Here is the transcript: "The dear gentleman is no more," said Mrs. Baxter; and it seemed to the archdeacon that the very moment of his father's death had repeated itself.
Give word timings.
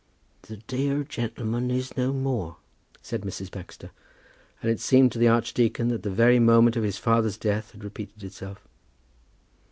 "The 0.41 0.57
dear 0.57 1.03
gentleman 1.03 1.69
is 1.69 1.95
no 1.95 2.11
more," 2.11 2.57
said 3.03 3.21
Mrs. 3.21 3.51
Baxter; 3.51 3.91
and 4.63 4.71
it 4.71 4.79
seemed 4.79 5.11
to 5.11 5.19
the 5.19 5.27
archdeacon 5.27 5.89
that 5.89 6.01
the 6.01 6.09
very 6.09 6.39
moment 6.39 6.75
of 6.75 6.83
his 6.83 6.97
father's 6.97 7.37
death 7.37 7.69
had 7.73 7.83
repeated 7.83 8.23
itself. 8.23 8.67